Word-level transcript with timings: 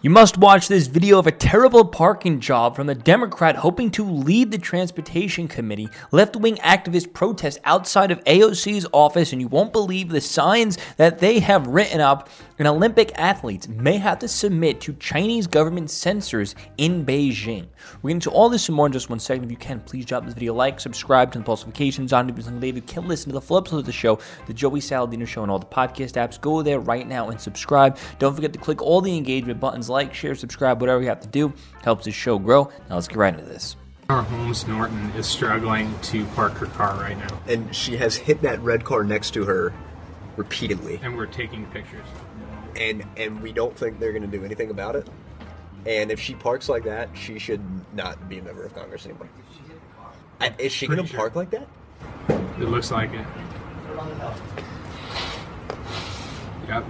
You 0.00 0.10
must 0.10 0.38
watch 0.38 0.68
this 0.68 0.86
video 0.86 1.18
of 1.18 1.26
a 1.26 1.32
terrible 1.32 1.84
parking 1.84 2.38
job 2.38 2.76
from 2.76 2.88
a 2.88 2.94
Democrat 2.94 3.56
hoping 3.56 3.90
to 3.90 4.04
lead 4.04 4.52
the 4.52 4.58
Transportation 4.58 5.48
Committee. 5.48 5.88
Left 6.12 6.36
wing 6.36 6.54
activists 6.58 7.12
protest 7.12 7.58
outside 7.64 8.12
of 8.12 8.22
AOC's 8.22 8.86
office, 8.92 9.32
and 9.32 9.40
you 9.40 9.48
won't 9.48 9.72
believe 9.72 10.08
the 10.08 10.20
signs 10.20 10.78
that 10.98 11.18
they 11.18 11.40
have 11.40 11.66
written 11.66 12.00
up. 12.00 12.28
And 12.60 12.68
Olympic 12.68 13.12
athletes 13.16 13.66
may 13.68 13.96
have 13.98 14.20
to 14.20 14.28
submit 14.28 14.80
to 14.82 14.92
Chinese 14.94 15.48
government 15.48 15.90
censors 15.90 16.54
in 16.76 17.04
Beijing. 17.04 17.66
We're 18.02 18.10
getting 18.10 18.20
to 18.20 18.30
all 18.30 18.48
this 18.48 18.68
and 18.68 18.76
more 18.76 18.86
in 18.86 18.92
just 18.92 19.10
one 19.10 19.20
second. 19.20 19.44
If 19.44 19.50
you 19.50 19.56
can, 19.56 19.80
please 19.80 20.04
drop 20.04 20.24
this 20.24 20.34
video 20.34 20.52
a 20.52 20.56
like, 20.56 20.78
subscribe, 20.78 21.32
turn 21.32 21.42
the 21.42 21.46
post 21.46 21.66
notifications 21.66 22.12
on. 22.12 22.30
If 22.30 22.36
you 22.36 22.82
can 22.82 23.08
listen 23.08 23.30
to 23.30 23.34
the 23.34 23.40
full 23.40 23.58
episode 23.58 23.78
of 23.78 23.86
the 23.86 23.92
show, 23.92 24.18
the 24.46 24.54
Joey 24.54 24.80
Saladino 24.80 25.26
Show, 25.26 25.42
and 25.42 25.50
all 25.50 25.58
the 25.58 25.66
podcast 25.66 26.14
apps. 26.14 26.40
Go 26.40 26.62
there 26.62 26.78
right 26.78 27.06
now 27.06 27.30
and 27.30 27.40
subscribe. 27.40 27.98
Don't 28.20 28.34
forget 28.34 28.52
to 28.52 28.60
click 28.60 28.80
all 28.80 29.00
the 29.00 29.16
engagement 29.16 29.58
buttons 29.58 29.87
like, 29.88 30.14
share, 30.14 30.34
subscribe, 30.34 30.80
whatever 30.80 31.02
you 31.02 31.08
have 31.08 31.20
to 31.20 31.28
do. 31.28 31.52
Helps 31.82 32.04
the 32.04 32.10
show 32.10 32.38
grow. 32.38 32.70
Now 32.88 32.96
let's 32.96 33.08
get 33.08 33.16
right 33.18 33.34
into 33.34 33.46
this. 33.46 33.76
Our 34.08 34.22
Holmes 34.22 34.66
Norton 34.66 35.10
is 35.16 35.26
struggling 35.26 35.94
to 36.04 36.24
park 36.28 36.54
her 36.54 36.66
car 36.66 36.96
right 36.96 37.18
now, 37.18 37.40
and 37.46 37.74
she 37.74 37.98
has 37.98 38.16
hit 38.16 38.40
that 38.40 38.58
red 38.62 38.84
car 38.84 39.04
next 39.04 39.32
to 39.32 39.44
her 39.44 39.74
repeatedly. 40.36 40.98
and 41.02 41.16
we're 41.16 41.26
taking 41.26 41.66
pictures. 41.66 42.06
And 42.76 43.04
and 43.16 43.42
we 43.42 43.52
don't 43.52 43.76
think 43.76 43.98
they're 43.98 44.12
going 44.12 44.22
to 44.22 44.38
do 44.38 44.44
anything 44.44 44.70
about 44.70 44.96
it. 44.96 45.06
And 45.84 46.10
if 46.10 46.20
she 46.20 46.34
parks 46.34 46.68
like 46.68 46.84
that, 46.84 47.10
she 47.14 47.38
should 47.38 47.62
not 47.94 48.28
be 48.28 48.38
a 48.38 48.42
member 48.42 48.64
of 48.64 48.74
Congress 48.74 49.04
anymore. 49.04 49.28
I, 50.40 50.54
is 50.58 50.72
she 50.72 50.86
going 50.86 50.98
to 50.98 51.06
sure. 51.06 51.18
park 51.18 51.36
like 51.36 51.50
that? 51.50 51.68
It 52.28 52.68
looks 52.68 52.90
like 52.90 53.12
it. 53.12 53.26
Yep. 56.68 56.84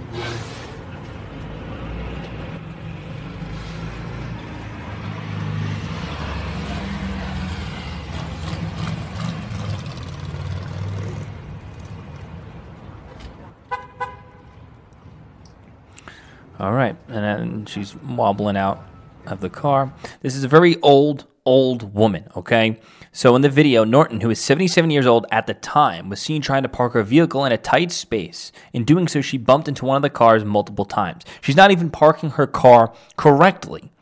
All 16.59 16.73
right, 16.73 16.97
and 17.07 17.25
then 17.25 17.67
she's 17.67 17.95
wobbling 17.95 18.57
out 18.57 18.85
of 19.27 19.41
the 19.41 19.49
car. 19.49 19.93
This 20.23 20.35
is 20.35 20.43
a 20.43 20.49
very 20.49 20.77
old, 20.81 21.27
old 21.45 21.95
woman, 21.95 22.29
okay? 22.37 22.81
So 23.13 23.37
in 23.37 23.43
the 23.43 23.49
video, 23.49 23.85
Norton, 23.85 24.21
who 24.21 24.31
is 24.31 24.41
77 24.41 24.91
years 24.91 25.07
old 25.07 25.25
at 25.31 25.47
the 25.47 25.55
time, 25.55 26.09
was 26.09 26.21
seen 26.21 26.43
trying 26.43 26.65
to 26.65 26.69
park 26.69 26.95
her 26.95 27.03
vehicle 27.05 27.45
in 27.45 27.53
a 27.53 27.59
tight 27.59 27.93
space. 27.93 28.51
In 28.73 28.85
doing 28.85 29.07
so, 29.07 29.21
she 29.21 29.39
bumped 29.39 29.69
into 29.69 29.85
one 29.85 29.97
of 29.97 30.03
the 30.03 30.11
cars 30.11 30.45
multiple 30.45 30.85
times. 30.85 31.25
She's 31.41 31.57
not 31.57 31.71
even 31.71 31.91
parking 31.91 32.31
her 32.31 32.47
car 32.47 32.93
correctly. 33.17 33.93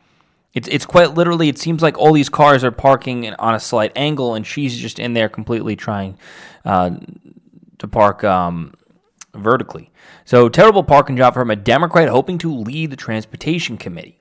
It's, 0.53 0.67
it's 0.69 0.85
quite 0.85 1.13
literally, 1.13 1.49
it 1.49 1.59
seems 1.59 1.83
like 1.83 1.97
all 1.99 2.11
these 2.11 2.29
cars 2.29 2.63
are 2.63 2.71
parking 2.71 3.31
on 3.35 3.53
a 3.53 3.59
slight 3.59 3.91
angle, 3.95 4.33
and 4.33 4.47
she's 4.47 4.75
just 4.75 4.97
in 4.97 5.13
there 5.13 5.29
completely 5.29 5.75
trying 5.75 6.17
uh, 6.65 6.91
to 7.77 7.87
park 7.87 8.23
um, 8.23 8.73
vertically. 9.37 9.91
So, 10.25 10.49
terrible 10.49 10.83
parking 10.83 11.17
job 11.17 11.33
from 11.33 11.51
a 11.51 11.55
Democrat 11.55 12.09
hoping 12.09 12.37
to 12.39 12.53
lead 12.53 12.91
the 12.91 12.95
Transportation 12.95 13.77
Committee. 13.77 14.19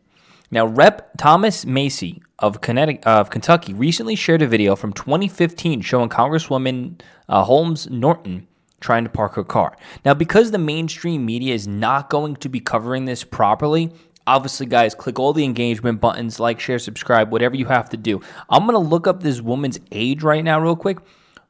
Now, 0.51 0.67
Rep. 0.67 1.11
Thomas 1.17 1.67
Massie 1.67 2.23
of, 2.39 2.61
Connecticut, 2.61 3.07
of 3.07 3.31
Kentucky 3.31 3.75
recently 3.75 4.15
shared 4.15 4.43
a 4.43 4.47
video 4.47 4.77
from 4.77 4.93
2015 4.93 5.81
showing 5.81 6.09
Congresswoman 6.09 7.01
uh, 7.29 7.45
Holmes 7.45 7.91
Norton 7.91 8.47
trying 8.81 9.05
to 9.05 9.11
park 9.11 9.35
her 9.35 9.45
car. 9.45 9.77
Now, 10.05 10.15
because 10.15 10.51
the 10.51 10.59
mainstream 10.59 11.27
media 11.27 11.55
is 11.55 11.67
not 11.67 12.11
going 12.11 12.37
to 12.37 12.49
be 12.49 12.61
covering 12.61 13.07
this 13.07 13.25
properly, 13.25 13.91
obviously, 14.27 14.67
guys, 14.67 14.95
click 14.95 15.19
all 15.19 15.33
the 15.33 15.45
engagement 15.45 16.01
buttons, 16.01 16.39
like, 16.39 16.61
share, 16.61 16.79
subscribe, 16.79 17.33
whatever 17.33 17.57
you 17.57 17.67
have 17.67 17.89
to 17.91 17.97
do. 17.97 18.21
I'm 18.49 18.67
going 18.67 18.75
to 18.75 18.79
look 18.79 19.07
up 19.07 19.23
this 19.23 19.41
woman's 19.41 19.81
age 19.91 20.23
right 20.23 20.45
now, 20.45 20.61
real 20.61 20.77
quick. 20.77 20.99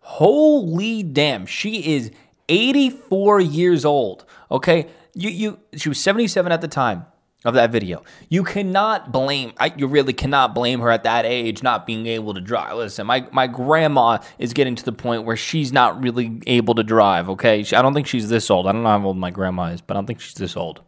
Holy 0.01 1.03
damn, 1.03 1.47
she 1.47 1.97
is 1.97 2.13
84 2.49 3.41
years 3.41 3.85
old. 3.85 4.25
Okay, 4.51 4.87
you 5.15 5.31
you 5.31 5.59
she 5.77 5.89
was 5.89 6.01
77 6.01 6.53
at 6.53 6.61
the 6.61 6.69
time 6.69 7.07
of 7.45 7.55
that 7.55 7.71
video. 7.71 8.03
You 8.29 8.43
cannot 8.45 9.13
blame 9.13 9.53
I, 9.59 9.73
you 9.77 9.87
really 9.87 10.13
cannot 10.13 10.55
blame 10.55 10.81
her 10.81 10.91
at 10.91 11.05
that 11.05 11.25
age 11.25 11.63
not 11.63 11.87
being 11.87 12.07
able 12.07 12.35
to 12.35 12.41
drive. 12.41 12.77
Listen, 12.77 13.07
my 13.07 13.27
my 13.33 13.47
grandma 13.47 14.19
is 14.39 14.53
getting 14.53 14.75
to 14.75 14.85
the 14.85 14.93
point 14.93 15.25
where 15.25 15.37
she's 15.37 15.73
not 15.73 16.03
really 16.03 16.41
able 16.47 16.75
to 16.75 16.83
drive. 16.83 17.29
Okay, 17.31 17.63
She- 17.63 17.77
I 17.77 17.83
don't 17.83 17.95
think 17.95 18.07
she's 18.07 18.29
this 18.29 18.51
old. 18.51 18.67
I 18.67 18.73
don't 18.73 18.83
know 18.83 18.99
how 18.99 19.07
old 19.07 19.17
my 19.17 19.31
grandma 19.31 19.67
is, 19.67 19.81
but 19.81 19.95
I 19.95 19.99
don't 19.99 20.07
think 20.07 20.21
she's 20.21 20.35
this 20.35 20.57
old. 20.57 20.81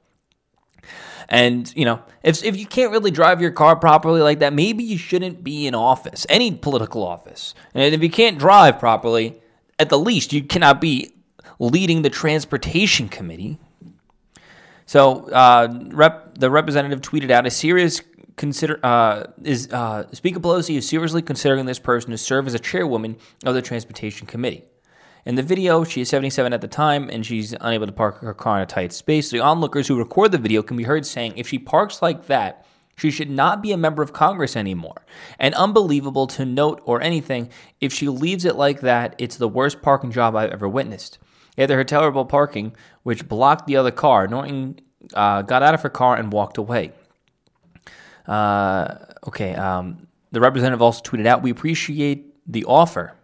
And 1.29 1.71
you 1.77 1.85
know, 1.85 2.01
if 2.23 2.43
if 2.43 2.57
you 2.57 2.67
can't 2.67 2.91
really 2.91 3.11
drive 3.11 3.41
your 3.41 3.51
car 3.51 3.77
properly 3.77 4.23
like 4.23 4.39
that, 4.39 4.53
maybe 4.55 4.83
you 4.83 4.97
shouldn't 4.97 5.45
be 5.45 5.67
in 5.67 5.75
office, 5.75 6.27
any 6.29 6.53
political 6.53 7.05
office. 7.07 7.55
And 7.75 7.95
if 7.95 8.03
you 8.03 8.09
can't 8.11 8.39
drive 8.39 8.79
properly, 8.79 9.39
at 9.79 9.91
the 9.91 9.99
least 9.99 10.33
you 10.33 10.43
cannot 10.43 10.81
be 10.81 11.13
leading 11.59 12.03
the 12.03 12.11
transportation 12.11 13.09
committee. 13.09 13.59
So, 14.87 15.29
uh, 15.31 15.83
rep, 15.89 16.39
the 16.39 16.51
representative 16.51 17.01
tweeted 17.01 17.31
out 17.31 17.47
a 17.47 17.51
serious 17.51 18.01
consider 18.37 18.81
uh, 18.83 19.25
is 19.43 19.71
uh, 19.73 20.07
Speaker 20.13 20.41
Pelosi 20.41 20.77
is 20.77 20.89
seriously 20.89 21.21
considering 21.21 21.67
this 21.67 21.79
person 21.79 22.11
to 22.13 22.19
serve 22.19 22.47
as 22.47 22.55
a 22.55 22.59
chairwoman 22.59 23.17
of 23.45 23.55
the 23.55 23.61
transportation 23.61 24.27
committee. 24.27 24.65
In 25.27 25.35
the 25.35 25.43
video, 25.43 25.85
she 25.85 26.01
is 26.01 26.09
77 26.09 26.55
at 26.55 26.63
the 26.63 26.69
time 26.69 27.11
and 27.11 27.27
she's 27.27 27.55
unable 27.61 27.87
to 27.87 27.93
park 27.93 28.21
her 28.21 28.33
car 28.33 28.57
in 28.57 28.63
a 28.63 28.67
tight 28.67 28.95
space. 28.95 29.31
The 29.31 29.41
onlookers 29.41 29.89
who 29.89 29.99
record 29.99 30.33
the 30.33 30.39
video 30.39 30.63
can 30.63 30.77
be 30.77 30.85
heard 30.85 31.05
saying, 31.05 31.35
if 31.37 31.49
she 31.49 31.59
parks 31.59 32.01
like 32.01 32.29
that, 32.29 32.65
she 32.97 33.11
should 33.11 33.31
not 33.31 33.63
be 33.63 33.73
a 33.73 33.77
member 33.77 34.03
of 34.03 34.13
Congress 34.13 34.57
anymore. 34.57 35.05
And 35.39 35.55
unbelievable 35.55 36.27
to 36.29 36.47
note 36.47 36.81
or 36.85 37.03
anything, 37.03 37.51
if 37.81 37.93
she 37.93 38.09
leaves 38.09 38.45
it 38.45 38.57
like 38.57 38.81
that, 38.81 39.15
it's 39.19 39.37
the 39.37 39.49
worst 39.49 39.83
parking 39.83 40.11
job 40.11 40.35
I've 40.35 40.51
ever 40.51 40.69
witnessed. 40.69 41.19
After 41.59 41.75
her 41.75 41.85
terrible 41.85 42.25
parking, 42.25 42.75
which 43.03 43.29
blocked 43.29 43.67
the 43.67 43.77
other 43.77 43.91
car, 43.91 44.29
Norton 44.29 44.79
uh, 45.13 45.43
got 45.43 45.63
out 45.63 45.75
of 45.75 45.83
her 45.83 45.91
car 45.91 46.17
and 46.17 46.33
walked 46.33 46.57
away. 46.57 46.93
Uh, 48.27 48.95
okay, 49.27 49.55
um, 49.55 50.07
the 50.31 50.41
representative 50.41 50.81
also 50.81 51.03
tweeted 51.03 51.27
out, 51.27 51.43
We 51.43 51.51
appreciate 51.51 52.35
the 52.47 52.65
offer, 52.65 53.15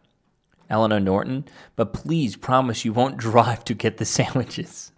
Eleanor 0.69 0.99
Norton, 0.99 1.45
but 1.77 1.93
please 1.93 2.35
promise 2.37 2.85
you 2.85 2.93
won't 2.93 3.17
drive 3.19 3.65
to 3.67 3.75
get 3.75 3.99
the 3.99 4.05
sandwiches. 4.05 4.91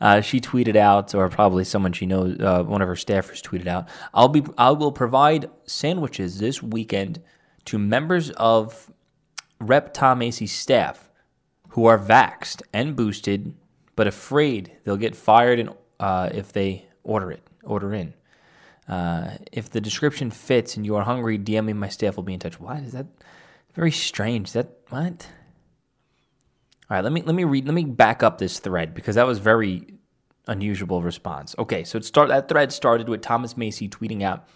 Uh, 0.00 0.20
she 0.20 0.40
tweeted 0.40 0.76
out, 0.76 1.12
or 1.12 1.28
probably 1.28 1.64
someone 1.64 1.92
she 1.92 2.06
knows, 2.06 2.38
uh, 2.38 2.62
one 2.62 2.82
of 2.82 2.86
her 2.86 2.94
staffers 2.94 3.42
tweeted 3.42 3.66
out, 3.66 3.88
"I'll 4.14 4.28
be, 4.28 4.44
I 4.56 4.70
will 4.70 4.92
provide 4.92 5.50
sandwiches 5.64 6.38
this 6.38 6.62
weekend 6.62 7.20
to 7.64 7.78
members 7.78 8.30
of 8.30 8.92
Rep 9.58 9.92
Tom 9.92 10.20
Massie's 10.20 10.52
staff 10.52 11.05
who 11.76 11.84
are 11.84 11.98
vaxxed 11.98 12.62
and 12.72 12.96
boosted, 12.96 13.54
but 13.96 14.06
afraid 14.06 14.72
they'll 14.84 14.96
get 14.96 15.14
fired 15.14 15.68
uh, 16.00 16.30
if 16.32 16.50
they 16.50 16.86
order 17.04 17.30
it, 17.30 17.46
order 17.64 17.92
in. 17.92 18.14
Uh, 18.88 19.32
if 19.52 19.68
the 19.68 19.80
description 19.80 20.30
fits 20.30 20.78
and 20.78 20.86
you 20.86 20.96
are 20.96 21.02
hungry, 21.02 21.38
DM 21.38 21.66
me. 21.66 21.74
My 21.74 21.90
staff 21.90 22.16
will 22.16 22.22
be 22.22 22.32
in 22.32 22.40
touch. 22.40 22.58
What 22.58 22.78
is 22.78 22.92
that? 22.92 23.04
Very 23.74 23.92
strange. 23.92 24.52
That 24.52 24.70
what? 24.88 25.28
All 26.88 26.96
right, 26.96 27.04
let 27.04 27.12
me 27.12 27.20
let 27.20 27.34
me 27.34 27.44
read. 27.44 27.66
Let 27.66 27.74
me 27.74 27.84
back 27.84 28.22
up 28.22 28.38
this 28.38 28.58
thread 28.58 28.94
because 28.94 29.16
that 29.16 29.26
was 29.26 29.38
very 29.38 29.86
unusual 30.46 31.02
response. 31.02 31.54
Okay, 31.58 31.84
so 31.84 31.98
it 31.98 32.06
start 32.06 32.30
that 32.30 32.48
thread 32.48 32.72
started 32.72 33.06
with 33.06 33.20
Thomas 33.20 33.54
Massie 33.54 33.88
tweeting 33.88 34.22
out. 34.22 34.48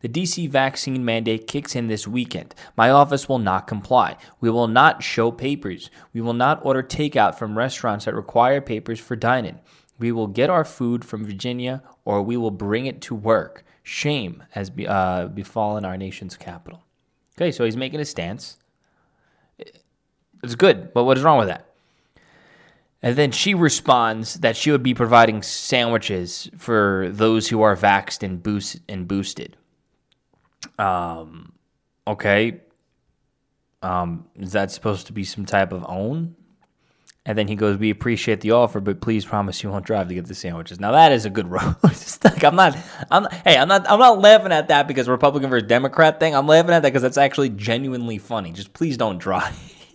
The 0.00 0.08
DC 0.08 0.48
vaccine 0.48 1.04
mandate 1.04 1.46
kicks 1.46 1.74
in 1.74 1.88
this 1.88 2.06
weekend. 2.06 2.54
My 2.76 2.90
office 2.90 3.28
will 3.28 3.38
not 3.38 3.66
comply. 3.66 4.16
We 4.40 4.50
will 4.50 4.68
not 4.68 5.02
show 5.02 5.32
papers. 5.32 5.90
We 6.12 6.20
will 6.20 6.34
not 6.34 6.64
order 6.64 6.82
takeout 6.82 7.36
from 7.36 7.58
restaurants 7.58 8.04
that 8.04 8.14
require 8.14 8.60
papers 8.60 9.00
for 9.00 9.16
dining. 9.16 9.58
We 9.98 10.12
will 10.12 10.28
get 10.28 10.50
our 10.50 10.64
food 10.64 11.04
from 11.04 11.24
Virginia 11.24 11.82
or 12.04 12.22
we 12.22 12.36
will 12.36 12.52
bring 12.52 12.86
it 12.86 13.00
to 13.02 13.14
work. 13.14 13.64
Shame 13.82 14.44
has 14.50 14.70
be, 14.70 14.86
uh, 14.86 15.26
befallen 15.26 15.84
our 15.84 15.96
nation's 15.96 16.36
capital. 16.36 16.84
Okay, 17.36 17.50
so 17.50 17.64
he's 17.64 17.76
making 17.76 18.00
a 18.00 18.04
stance. 18.04 18.58
It's 20.44 20.54
good, 20.54 20.92
but 20.94 21.04
what 21.04 21.18
is 21.18 21.24
wrong 21.24 21.38
with 21.38 21.48
that? 21.48 21.68
And 23.02 23.16
then 23.16 23.30
she 23.30 23.54
responds 23.54 24.34
that 24.40 24.56
she 24.56 24.70
would 24.70 24.82
be 24.82 24.94
providing 24.94 25.42
sandwiches 25.42 26.50
for 26.56 27.08
those 27.10 27.48
who 27.48 27.62
are 27.62 27.76
vaxxed 27.76 28.22
and 28.22 28.42
boost 28.42 28.78
and 28.88 29.06
boosted. 29.06 29.56
Um, 30.78 31.52
okay. 32.06 32.60
Um, 33.82 34.26
is 34.36 34.52
that 34.52 34.72
supposed 34.72 35.08
to 35.08 35.12
be 35.12 35.24
some 35.24 35.46
type 35.46 35.72
of 35.72 35.84
own? 35.88 36.36
And 37.26 37.38
then 37.38 37.48
he 37.48 37.56
goes, 37.56 37.78
"We 37.78 37.90
appreciate 37.90 38.40
the 38.40 38.52
offer, 38.52 38.80
but 38.80 39.00
please 39.00 39.24
promise 39.24 39.62
you 39.62 39.70
won't 39.70 39.86
drive 39.86 40.08
to 40.08 40.14
get 40.14 40.26
the 40.26 40.34
sandwiches." 40.34 40.80
Now 40.80 40.92
that 40.92 41.12
is 41.12 41.26
a 41.26 41.30
good 41.30 41.48
road. 41.52 41.76
Like, 42.24 42.44
I'm 42.44 42.56
not, 42.56 42.76
I'm 43.10 43.24
not, 43.24 43.34
hey, 43.46 43.56
I'm 43.58 43.68
not, 43.68 43.88
I'm 43.90 43.98
not 44.00 44.20
laughing 44.20 44.52
at 44.52 44.68
that 44.68 44.88
because 44.88 45.08
Republican 45.08 45.50
versus 45.50 45.68
Democrat 45.68 46.20
thing. 46.20 46.34
I'm 46.34 46.46
laughing 46.48 46.72
at 46.72 46.82
that 46.82 46.90
because 46.90 47.02
that's 47.02 47.18
actually 47.18 47.50
genuinely 47.50 48.18
funny. 48.18 48.52
Just 48.52 48.72
please 48.74 48.96
don't 48.96 49.18
drive. 49.18 49.56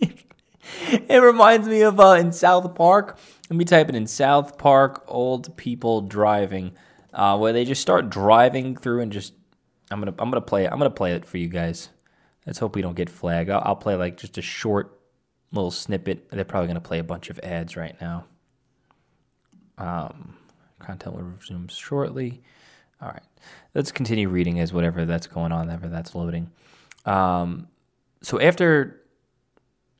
it 0.90 1.22
reminds 1.22 1.68
me 1.68 1.82
of 1.82 2.00
uh, 2.00 2.12
in 2.12 2.32
South 2.32 2.74
Park. 2.76 3.18
Let 3.50 3.56
me 3.58 3.64
type 3.66 3.88
it 3.90 3.96
in 3.96 4.06
South 4.06 4.58
Park. 4.58 5.04
Old 5.08 5.56
people 5.56 6.02
driving. 6.02 6.72
uh, 7.12 7.38
where 7.38 7.52
they 7.52 7.64
just 7.64 7.82
start 7.82 8.10
driving 8.10 8.76
through 8.76 9.00
and 9.02 9.12
just. 9.12 9.34
I'm 9.94 10.00
gonna 10.00 10.14
I'm 10.18 10.28
gonna 10.28 10.40
play 10.40 10.64
it. 10.64 10.72
I'm 10.72 10.78
gonna 10.78 10.90
play 10.90 11.12
it 11.12 11.24
for 11.24 11.38
you 11.38 11.46
guys. 11.46 11.88
Let's 12.46 12.58
hope 12.58 12.74
we 12.74 12.82
don't 12.82 12.96
get 12.96 13.08
flagged. 13.08 13.48
I'll, 13.48 13.62
I'll 13.64 13.76
play 13.76 13.94
like 13.94 14.16
just 14.16 14.36
a 14.38 14.42
short 14.42 14.98
little 15.52 15.70
snippet. 15.70 16.28
They're 16.30 16.44
probably 16.44 16.66
gonna 16.66 16.80
play 16.80 16.98
a 16.98 17.04
bunch 17.04 17.30
of 17.30 17.38
ads 17.38 17.76
right 17.76 17.94
now. 18.00 18.24
Um, 19.78 20.36
content 20.80 21.14
will 21.14 21.22
resume 21.22 21.68
shortly. 21.68 22.42
All 23.00 23.08
right, 23.08 23.22
let's 23.76 23.92
continue 23.92 24.28
reading 24.28 24.58
as 24.58 24.72
whatever 24.72 25.04
that's 25.04 25.28
going 25.28 25.52
on, 25.52 25.66
whatever 25.66 25.86
that's 25.86 26.12
loading. 26.16 26.50
Um, 27.04 27.68
so 28.20 28.40
after 28.40 29.00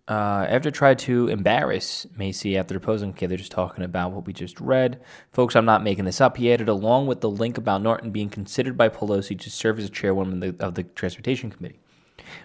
uh, 0.06 0.46
after 0.48 0.70
tried 0.70 0.98
to 1.00 1.28
embarrass 1.28 2.06
Massie 2.16 2.58
after 2.58 2.74
deposing, 2.74 3.10
okay, 3.10 3.26
they're 3.26 3.38
just 3.38 3.52
talking 3.52 3.84
about 3.84 4.12
what 4.12 4.26
we 4.26 4.32
just 4.32 4.60
read. 4.60 5.00
Folks, 5.32 5.56
I'm 5.56 5.64
not 5.64 5.82
making 5.82 6.04
this 6.04 6.20
up. 6.20 6.36
He 6.36 6.52
added, 6.52 6.68
along 6.68 7.06
with 7.06 7.22
the 7.22 7.30
link 7.30 7.56
about 7.56 7.82
Norton 7.82 8.10
being 8.10 8.28
considered 8.28 8.76
by 8.76 8.90
Pelosi 8.90 9.38
to 9.38 9.50
serve 9.50 9.78
as 9.78 9.86
a 9.86 9.90
chairwoman 9.90 10.42
of 10.42 10.58
the, 10.58 10.64
of 10.64 10.74
the 10.74 10.82
Transportation 10.82 11.50
Committee. 11.50 11.80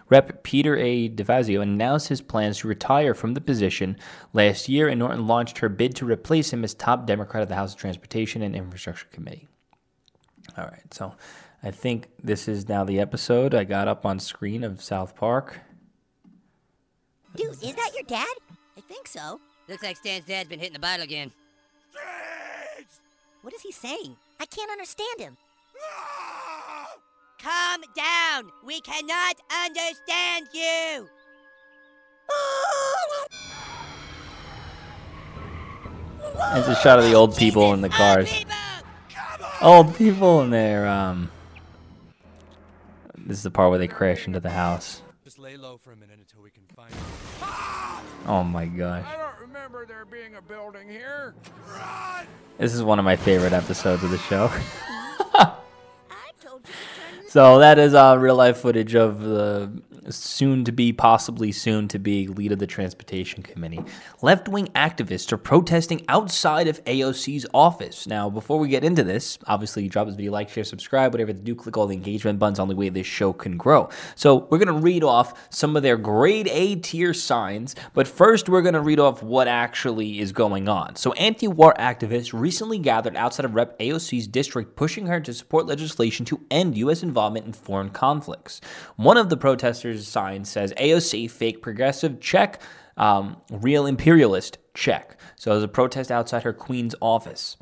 Rep. 0.09 0.43
Peter 0.43 0.77
A. 0.77 1.09
DeFazio 1.09 1.61
announced 1.61 2.07
his 2.07 2.21
plans 2.21 2.59
to 2.59 2.67
retire 2.67 3.13
from 3.13 3.33
the 3.33 3.41
position 3.41 3.97
last 4.33 4.69
year, 4.69 4.87
and 4.87 4.99
Norton 4.99 5.27
launched 5.27 5.59
her 5.59 5.69
bid 5.69 5.95
to 5.95 6.05
replace 6.05 6.51
him 6.51 6.63
as 6.63 6.73
top 6.73 7.05
Democrat 7.05 7.43
of 7.43 7.49
the 7.49 7.55
House 7.55 7.73
of 7.73 7.79
Transportation 7.79 8.41
and 8.41 8.55
Infrastructure 8.55 9.07
Committee. 9.11 9.47
All 10.57 10.65
right, 10.65 10.93
so 10.93 11.13
I 11.61 11.71
think 11.71 12.09
this 12.23 12.47
is 12.47 12.67
now 12.67 12.83
the 12.83 12.99
episode 12.99 13.53
I 13.53 13.63
got 13.65 13.87
up 13.87 14.05
on 14.05 14.19
screen 14.19 14.63
of 14.63 14.81
South 14.81 15.15
Park. 15.15 15.59
Dude, 17.35 17.51
is 17.51 17.75
that 17.75 17.91
your 17.93 18.03
dad? 18.03 18.27
I 18.77 18.81
think 18.81 19.07
so. 19.07 19.39
Looks 19.67 19.83
like 19.83 19.97
Stan's 19.97 20.25
dad's 20.25 20.49
been 20.49 20.59
hitting 20.59 20.73
the 20.73 20.79
bottle 20.79 21.03
again. 21.03 21.31
What 23.41 23.53
is 23.53 23.61
he 23.61 23.71
saying? 23.71 24.15
I 24.39 24.45
can't 24.45 24.71
understand 24.71 25.19
him. 25.19 25.37
Calm 27.41 27.81
down. 27.95 28.51
We 28.65 28.81
cannot 28.81 29.35
understand 29.65 30.47
you. 30.53 31.07
It's 36.55 36.67
a 36.67 36.75
shot 36.81 36.99
of 36.99 37.05
the 37.05 37.13
old 37.13 37.35
people 37.37 37.73
in 37.73 37.81
the 37.81 37.89
cars. 37.89 38.45
Old 39.61 39.95
people 39.95 40.41
in 40.41 40.49
their 40.49 40.87
um. 40.87 41.31
This 43.17 43.37
is 43.37 43.43
the 43.43 43.51
part 43.51 43.69
where 43.69 43.79
they 43.79 43.87
crash 43.87 44.25
into 44.25 44.39
the 44.39 44.49
house. 44.49 45.01
Just 45.23 45.37
lay 45.37 45.57
low 45.57 45.77
for 45.77 45.91
a 45.91 45.95
minute 45.95 46.19
Oh 48.29 48.43
my 48.43 48.67
gosh. 48.67 49.05
I 49.07 49.17
don't 49.17 49.39
remember 49.41 49.87
there 49.87 50.05
being 50.05 50.35
a 50.35 50.41
building 50.41 50.87
here. 50.87 51.33
Run! 51.67 52.27
This 52.59 52.75
is 52.75 52.83
one 52.83 52.99
of 52.99 53.05
my 53.05 53.15
favorite 53.15 53.53
episodes 53.53 54.03
of 54.03 54.11
the 54.11 54.19
show. 54.19 54.51
I 55.33 55.55
told 56.39 56.61
you 56.67 56.73
to 56.73 57.21
turn 57.21 57.29
So 57.29 57.57
that 57.57 57.79
is 57.79 57.95
uh, 57.95 58.17
real 58.19 58.35
life 58.35 58.57
footage 58.57 58.93
of 58.93 59.19
the 59.21 59.71
soon 60.11 60.63
to 60.65 60.71
be, 60.71 60.93
possibly 60.93 61.51
soon 61.51 61.87
to 61.89 61.99
be 61.99 62.27
lead 62.27 62.51
of 62.51 62.59
the 62.59 62.67
transportation 62.67 63.43
committee. 63.43 63.83
Left 64.21 64.47
wing 64.47 64.67
activists 64.75 65.31
are 65.31 65.37
protesting 65.37 66.03
outside 66.07 66.67
of 66.67 66.83
AOC's 66.85 67.45
office. 67.53 68.07
Now, 68.07 68.29
before 68.29 68.59
we 68.59 68.67
get 68.67 68.83
into 68.83 69.03
this, 69.03 69.37
obviously 69.47 69.87
drop 69.87 70.07
this 70.07 70.15
video, 70.15 70.31
like, 70.31 70.49
share, 70.49 70.63
subscribe, 70.63 71.13
whatever 71.13 71.33
to 71.33 71.39
do. 71.39 71.55
Click 71.55 71.77
all 71.77 71.87
the 71.87 71.95
engagement 71.95 72.39
buttons. 72.39 72.59
Only 72.59 72.75
way 72.75 72.89
this 72.89 73.07
show 73.07 73.33
can 73.33 73.57
grow. 73.57 73.89
So 74.15 74.47
we're 74.49 74.57
gonna 74.57 74.73
read 74.73 75.03
off 75.03 75.33
some 75.49 75.75
of 75.75 75.83
their 75.83 75.97
grade 75.97 76.47
A 76.51 76.75
tier 76.75 77.13
signs, 77.13 77.75
but 77.93 78.07
first 78.07 78.49
we're 78.49 78.61
gonna 78.61 78.81
read 78.81 78.99
off 78.99 79.21
what 79.23 79.47
actually 79.47 80.19
is 80.19 80.31
going 80.31 80.69
on. 80.69 80.95
So 80.95 81.13
anti-war 81.13 81.75
activists 81.79 82.39
recently 82.39 82.79
gathered 82.79 83.15
outside 83.15 83.45
of 83.45 83.55
Rep 83.55 83.77
AOC's 83.79 84.27
district, 84.27 84.75
pushing 84.75 85.07
her 85.07 85.19
to 85.19 85.33
support 85.33 85.65
legislation 85.65 86.25
to 86.25 86.39
end 86.49 86.77
U.S. 86.77 87.03
involvement 87.03 87.45
in 87.45 87.53
foreign 87.53 87.89
conflicts. 87.89 88.61
One 88.95 89.17
of 89.17 89.29
the 89.29 89.37
protesters' 89.37 89.98
signs 90.07 90.49
says 90.49 90.73
AOC 90.77 91.29
fake 91.29 91.61
progressive 91.61 92.19
check, 92.19 92.61
um, 92.97 93.37
real 93.51 93.85
imperialist 93.85 94.57
check. 94.73 95.19
So 95.35 95.51
there's 95.51 95.63
a 95.63 95.67
protest 95.67 96.11
outside 96.11 96.43
her 96.43 96.53
Queens 96.53 96.95
office. 97.01 97.57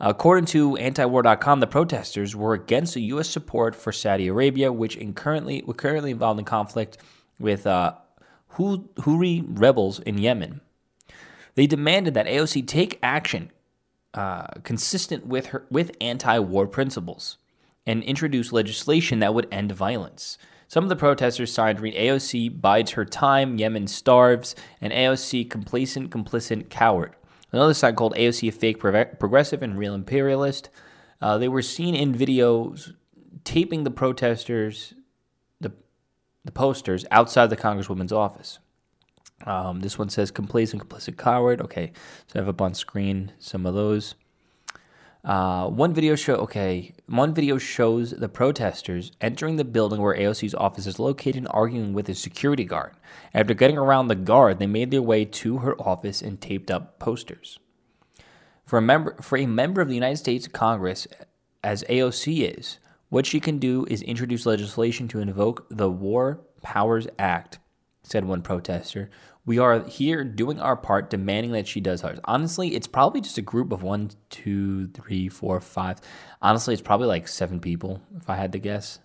According 0.00 0.46
to 0.46 0.72
antiwar.com, 0.72 1.60
the 1.60 1.66
protesters 1.66 2.34
were 2.34 2.54
against 2.54 2.94
the 2.94 3.02
U.S. 3.02 3.28
support 3.28 3.76
for 3.76 3.92
Saudi 3.92 4.26
Arabia, 4.26 4.72
which 4.72 4.96
in 4.96 5.14
currently 5.14 5.62
were 5.66 5.74
currently 5.74 6.10
involved 6.10 6.38
in 6.40 6.44
conflict 6.44 6.98
with 7.38 7.66
uh, 7.66 7.94
Houthi 8.54 9.44
rebels 9.48 10.00
in 10.00 10.18
Yemen. 10.18 10.60
They 11.54 11.66
demanded 11.66 12.14
that 12.14 12.26
AOC 12.26 12.66
take 12.66 12.98
action 13.02 13.50
uh, 14.14 14.46
consistent 14.62 15.26
with 15.26 15.46
her 15.46 15.66
with 15.70 15.96
anti-war 16.00 16.66
principles 16.66 17.38
and 17.86 18.02
introduce 18.02 18.52
legislation 18.52 19.20
that 19.20 19.34
would 19.34 19.48
end 19.52 19.72
violence. 19.72 20.38
Some 20.68 20.84
of 20.84 20.90
the 20.90 20.96
protesters 20.96 21.52
signed 21.52 21.80
read 21.80 21.94
AOC 21.94 22.60
bides 22.60 22.92
her 22.92 23.04
time, 23.04 23.58
Yemen 23.58 23.86
starves, 23.86 24.54
and 24.80 24.92
AOC 24.92 25.48
complacent, 25.50 26.10
complicit, 26.10 26.68
coward. 26.70 27.14
Another 27.52 27.74
sign 27.74 27.94
called 27.94 28.14
AOC 28.14 28.48
a 28.48 28.52
fake 28.52 28.80
prog- 28.80 29.18
progressive 29.18 29.62
and 29.62 29.78
real 29.78 29.94
imperialist. 29.94 30.70
Uh, 31.20 31.38
they 31.38 31.48
were 31.48 31.62
seen 31.62 31.94
in 31.94 32.14
videos 32.14 32.94
taping 33.44 33.84
the 33.84 33.90
protesters, 33.90 34.94
the 35.60 35.72
the 36.44 36.52
posters 36.52 37.04
outside 37.10 37.50
the 37.50 37.56
Congresswoman's 37.56 38.12
office. 38.12 38.58
Um, 39.46 39.80
this 39.80 39.98
one 39.98 40.08
says 40.08 40.30
complacent, 40.30 40.86
complicit, 40.86 41.16
coward. 41.16 41.60
Okay, 41.60 41.92
so 42.26 42.38
I 42.38 42.42
have 42.42 42.48
up 42.48 42.60
on 42.60 42.74
screen 42.74 43.32
some 43.38 43.66
of 43.66 43.74
those. 43.74 44.14
Uh, 45.24 45.68
one 45.68 45.94
video 45.94 46.14
show 46.14 46.34
okay. 46.34 46.92
One 47.06 47.32
video 47.32 47.56
shows 47.56 48.10
the 48.10 48.28
protesters 48.28 49.10
entering 49.22 49.56
the 49.56 49.64
building 49.64 50.02
where 50.02 50.14
AOC's 50.14 50.54
office 50.54 50.86
is 50.86 50.98
located 50.98 51.36
and 51.36 51.48
arguing 51.50 51.94
with 51.94 52.10
a 52.10 52.14
security 52.14 52.64
guard. 52.64 52.92
After 53.32 53.54
getting 53.54 53.78
around 53.78 54.08
the 54.08 54.16
guard, 54.16 54.58
they 54.58 54.66
made 54.66 54.90
their 54.90 55.00
way 55.00 55.24
to 55.24 55.58
her 55.58 55.80
office 55.80 56.20
and 56.20 56.40
taped 56.40 56.70
up 56.70 56.98
posters. 56.98 57.58
For 58.66 58.78
a 58.78 58.82
member 58.82 59.16
for 59.22 59.38
a 59.38 59.46
member 59.46 59.80
of 59.80 59.88
the 59.88 59.94
United 59.94 60.18
States 60.18 60.46
Congress, 60.46 61.06
as 61.62 61.84
AOC 61.84 62.58
is, 62.58 62.78
what 63.08 63.24
she 63.24 63.40
can 63.40 63.58
do 63.58 63.86
is 63.88 64.02
introduce 64.02 64.44
legislation 64.44 65.08
to 65.08 65.20
invoke 65.20 65.66
the 65.70 65.90
War 65.90 66.40
Powers 66.62 67.06
Act, 67.18 67.58
said 68.02 68.26
one 68.26 68.42
protester. 68.42 69.08
We 69.46 69.58
are 69.58 69.84
here 69.84 70.24
doing 70.24 70.58
our 70.58 70.76
part, 70.76 71.10
demanding 71.10 71.52
that 71.52 71.68
she 71.68 71.80
does 71.80 72.00
hers. 72.00 72.18
Honestly, 72.24 72.74
it's 72.74 72.86
probably 72.86 73.20
just 73.20 73.36
a 73.36 73.42
group 73.42 73.72
of 73.72 73.82
one, 73.82 74.10
two, 74.30 74.86
three, 74.88 75.28
four, 75.28 75.60
five. 75.60 75.98
Honestly, 76.40 76.72
it's 76.72 76.82
probably 76.82 77.08
like 77.08 77.28
seven 77.28 77.60
people, 77.60 78.00
if 78.16 78.30
I 78.30 78.36
had 78.36 78.52
to 78.52 78.58
guess. 78.58 79.00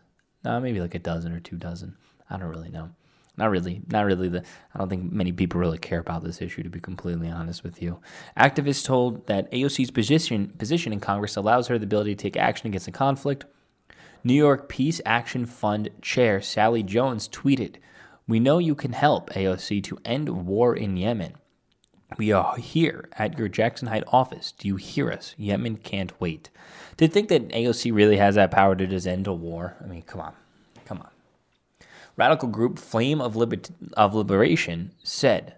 No, 0.46 0.60
maybe 0.62 0.80
like 0.80 0.96
a 0.96 1.00
dozen 1.00 1.34
or 1.34 1.42
two 1.42 1.58
dozen. 1.58 1.98
I 2.30 2.38
don't 2.38 2.48
really 2.48 2.70
know. 2.70 2.92
Not 3.36 3.52
really. 3.52 3.82
Not 3.90 4.06
really. 4.06 4.30
The 4.30 4.44
I 4.74 4.78
don't 4.78 4.90
think 4.90 5.12
many 5.12 5.32
people 5.32 5.60
really 5.60 5.78
care 5.78 6.00
about 6.00 6.24
this 6.24 6.42
issue. 6.42 6.64
To 6.64 6.70
be 6.70 6.80
completely 6.80 7.30
honest 7.30 7.64
with 7.64 7.82
you, 7.82 8.00
activists 8.38 8.86
told 8.86 9.28
that 9.28 9.52
AOC's 9.52 9.92
position 9.92 10.54
position 10.58 10.92
in 10.92 11.00
Congress 11.00 11.38
allows 11.38 11.68
her 11.68 11.78
the 11.78 11.86
ability 11.86 12.16
to 12.16 12.22
take 12.22 12.36
action 12.36 12.68
against 12.68 12.86
the 12.86 12.92
conflict. 12.92 13.46
New 14.26 14.34
York 14.34 14.68
Peace 14.68 15.00
Action 15.06 15.46
Fund 15.46 15.90
Chair 16.02 16.42
Sally 16.42 16.84
Jones 16.84 17.30
tweeted, 17.30 17.78
"We 18.30 18.40
know 18.40 18.60
you 18.60 18.76
can 18.76 18.94
help 18.94 19.32
AOC 19.32 19.84
to 19.86 19.98
end 20.06 20.30
war 20.30 20.76
in 20.76 20.96
Yemen. 20.96 21.34
We 22.18 22.32
are 22.32 22.56
here 22.58 23.10
at 23.18 23.38
your 23.38 23.48
Jackson 23.48 23.88
Heights 23.88 24.10
office. 24.14 24.52
Do 24.52 24.68
you 24.68 24.78
hear 24.78 25.12
us? 25.12 25.36
Yemen 25.38 25.78
can't 25.78 26.14
wait." 26.22 26.50
To 26.98 27.08
think 27.08 27.30
that 27.30 27.50
AOC 27.50 27.92
really 27.92 28.18
has 28.18 28.36
that 28.36 28.52
power 28.52 28.76
to 28.76 28.86
just 28.86 29.08
end 29.08 29.26
a 29.26 29.34
war, 29.34 29.76
I 29.84 29.88
mean, 29.88 30.04
come 30.04 30.22
on, 30.22 30.34
come 30.86 31.00
on. 31.00 31.10
Radical 32.16 32.50
group 32.50 32.78
Flame 32.78 33.20
of, 33.20 33.36
Liber- 33.36 33.74
of 33.94 34.14
Liberation 34.14 34.92
said 35.04 35.56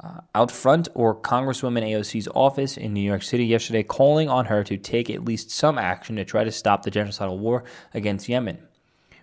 uh, 0.00 0.20
out 0.34 0.50
front 0.50 0.88
or 0.94 1.14
Congresswoman 1.14 1.82
AOC's 1.82 2.28
office 2.34 2.76
in 2.76 2.92
New 2.92 3.00
York 3.00 3.22
City 3.22 3.46
yesterday, 3.46 3.82
calling 3.82 4.28
on 4.28 4.46
her 4.46 4.62
to 4.64 4.76
take 4.76 5.08
at 5.08 5.24
least 5.24 5.50
some 5.50 5.78
action 5.78 6.16
to 6.16 6.24
try 6.24 6.44
to 6.44 6.52
stop 6.52 6.82
the 6.82 6.90
genocidal 6.90 7.38
war 7.38 7.64
against 7.94 8.28
Yemen, 8.28 8.58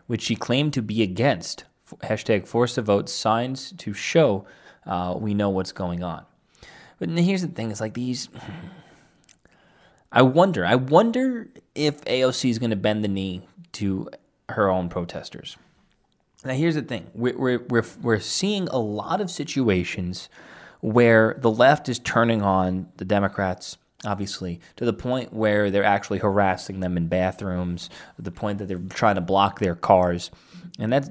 which 0.07 0.21
she 0.21 0.35
claimed 0.35 0.73
to 0.73 0.81
be 0.81 1.03
against. 1.03 1.65
Hashtag 2.01 2.47
force 2.47 2.75
the 2.75 2.81
vote 2.81 3.09
signs 3.09 3.73
to 3.77 3.93
show 3.93 4.45
uh, 4.85 5.15
we 5.17 5.33
know 5.33 5.49
what's 5.49 5.71
going 5.71 6.03
on. 6.03 6.25
But 6.99 7.09
here's 7.09 7.41
the 7.41 7.47
thing: 7.47 7.71
it's 7.71 7.81
like 7.81 7.93
these. 7.93 8.29
I 10.11 10.21
wonder. 10.21 10.65
I 10.65 10.75
wonder 10.75 11.47
if 11.73 12.03
AOC 12.05 12.49
is 12.49 12.59
going 12.59 12.69
to 12.69 12.75
bend 12.75 13.03
the 13.03 13.07
knee 13.07 13.47
to 13.73 14.09
her 14.49 14.69
own 14.69 14.87
protesters. 14.87 15.57
Now, 16.45 16.53
here's 16.53 16.75
the 16.75 16.81
thing: 16.81 17.09
we're 17.13 17.37
we're 17.37 17.59
we're, 17.69 17.85
we're 18.01 18.19
seeing 18.19 18.67
a 18.67 18.77
lot 18.77 19.21
of 19.21 19.31
situations 19.31 20.29
where 20.81 21.37
the 21.39 21.49
left 21.51 21.87
is 21.87 21.97
turning 21.99 22.41
on 22.41 22.89
the 22.97 23.05
Democrats, 23.05 23.77
obviously, 24.05 24.59
to 24.75 24.83
the 24.83 24.93
point 24.93 25.31
where 25.31 25.71
they're 25.71 25.83
actually 25.83 26.19
harassing 26.19 26.81
them 26.81 26.97
in 26.97 27.07
bathrooms, 27.07 27.89
the 28.19 28.31
point 28.31 28.57
that 28.57 28.67
they're 28.67 28.81
trying 28.89 29.15
to 29.15 29.21
block 29.21 29.59
their 29.59 29.75
cars, 29.75 30.29
and 30.77 30.91
that's 30.91 31.09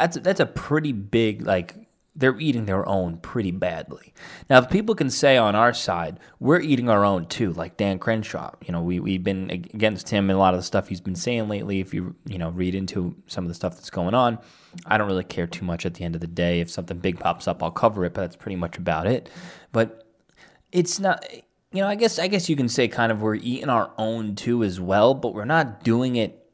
that's 0.00 0.18
that's 0.18 0.40
a 0.40 0.46
pretty 0.46 0.92
big 0.92 1.42
like 1.42 1.74
they're 2.16 2.38
eating 2.40 2.66
their 2.66 2.86
own 2.88 3.18
pretty 3.18 3.52
badly. 3.52 4.12
Now, 4.48 4.58
if 4.58 4.68
people 4.68 4.94
can 4.96 5.10
say 5.10 5.36
on 5.36 5.54
our 5.54 5.72
side, 5.72 6.18
we're 6.40 6.60
eating 6.60 6.88
our 6.88 7.04
own 7.04 7.26
too, 7.26 7.52
like 7.52 7.76
Dan 7.76 7.98
Crenshaw. 7.98 8.52
You 8.66 8.72
know, 8.72 8.82
we, 8.82 8.98
we've 8.98 9.22
been 9.22 9.48
against 9.48 10.08
him 10.08 10.28
and 10.28 10.36
a 10.36 10.40
lot 10.40 10.52
of 10.52 10.58
the 10.58 10.64
stuff 10.64 10.88
he's 10.88 11.00
been 11.00 11.14
saying 11.14 11.48
lately. 11.48 11.78
If 11.78 11.94
you, 11.94 12.16
you 12.26 12.36
know, 12.36 12.50
read 12.50 12.74
into 12.74 13.14
some 13.26 13.44
of 13.44 13.48
the 13.48 13.54
stuff 13.54 13.74
that's 13.74 13.90
going 13.90 14.14
on, 14.14 14.38
I 14.86 14.98
don't 14.98 15.06
really 15.06 15.24
care 15.24 15.46
too 15.46 15.64
much 15.64 15.86
at 15.86 15.94
the 15.94 16.04
end 16.04 16.16
of 16.16 16.20
the 16.20 16.26
day. 16.26 16.60
If 16.60 16.68
something 16.68 16.98
big 16.98 17.20
pops 17.20 17.46
up, 17.46 17.62
I'll 17.62 17.70
cover 17.70 18.04
it, 18.04 18.12
but 18.12 18.22
that's 18.22 18.36
pretty 18.36 18.56
much 18.56 18.76
about 18.76 19.06
it. 19.06 19.30
But 19.70 20.04
it's 20.72 20.98
not, 20.98 21.24
you 21.32 21.80
know, 21.80 21.86
I 21.86 21.94
guess, 21.94 22.18
I 22.18 22.26
guess 22.26 22.48
you 22.48 22.56
can 22.56 22.68
say 22.68 22.88
kind 22.88 23.12
of 23.12 23.22
we're 23.22 23.36
eating 23.36 23.68
our 23.68 23.92
own 23.98 24.34
too 24.34 24.64
as 24.64 24.80
well, 24.80 25.14
but 25.14 25.32
we're 25.32 25.44
not 25.44 25.84
doing 25.84 26.16
it 26.16 26.44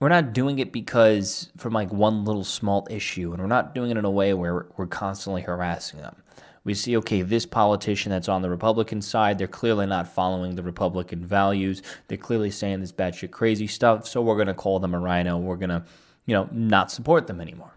we're 0.00 0.08
not 0.08 0.32
doing 0.32 0.58
it 0.58 0.72
because 0.72 1.50
from 1.56 1.72
like 1.72 1.92
one 1.92 2.24
little 2.24 2.44
small 2.44 2.86
issue 2.90 3.32
and 3.32 3.40
we're 3.40 3.48
not 3.48 3.74
doing 3.74 3.90
it 3.90 3.96
in 3.96 4.04
a 4.04 4.10
way 4.10 4.32
where 4.32 4.66
we're 4.76 4.86
constantly 4.86 5.42
harassing 5.42 6.00
them. 6.00 6.16
We 6.64 6.74
see 6.74 6.96
okay 6.98 7.22
this 7.22 7.46
politician 7.46 8.10
that's 8.10 8.28
on 8.28 8.42
the 8.42 8.50
republican 8.50 9.00
side 9.02 9.38
they're 9.38 9.48
clearly 9.48 9.86
not 9.86 10.06
following 10.06 10.54
the 10.54 10.62
republican 10.62 11.24
values. 11.24 11.82
They're 12.06 12.18
clearly 12.18 12.50
saying 12.50 12.80
this 12.80 12.92
batshit 12.92 13.30
crazy 13.30 13.66
stuff 13.66 14.06
so 14.06 14.22
we're 14.22 14.36
going 14.36 14.48
to 14.48 14.54
call 14.54 14.78
them 14.78 14.94
a 14.94 15.00
RINO. 15.00 15.38
We're 15.38 15.56
going 15.56 15.70
to 15.70 15.84
you 16.26 16.34
know 16.34 16.48
not 16.52 16.90
support 16.90 17.26
them 17.26 17.40
anymore. 17.40 17.72